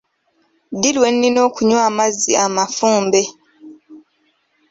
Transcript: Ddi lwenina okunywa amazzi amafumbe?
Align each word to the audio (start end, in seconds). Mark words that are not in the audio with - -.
Ddi 0.75 0.89
lwenina 0.95 1.39
okunywa 1.47 1.81
amazzi 1.89 2.31
amafumbe? 2.45 3.21